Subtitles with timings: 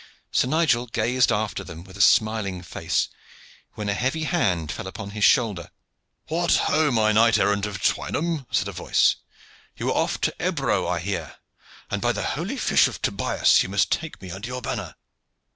[0.31, 3.07] Sir Nigel gazed after them with a smiling face,
[3.73, 5.69] when a heavy hand fell upon his shoulder.
[6.27, 6.89] "What ho!
[6.89, 9.17] my knight errant of Twynham!" said a voice,
[9.77, 11.35] "You are off to Ebro, I hear;
[11.91, 13.61] and, by the holy fish of Tobias!
[13.61, 14.95] you must take me under your banner."